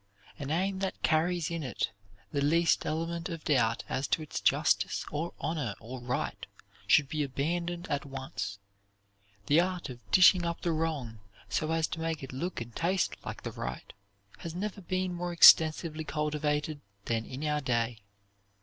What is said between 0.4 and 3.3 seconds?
aim that carries in it the least element